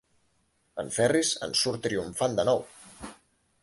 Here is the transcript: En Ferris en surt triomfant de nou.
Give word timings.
En 0.83 0.89
Ferris 0.95 1.33
en 1.49 1.55
surt 1.61 1.87
triomfant 1.89 2.39
de 2.43 2.51
nou. 2.53 2.69